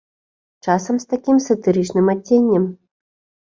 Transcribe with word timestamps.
Часам 0.65 0.95
з 1.03 1.11
такім 1.11 1.37
сатырычным 1.49 2.11
адценнем. 2.17 2.69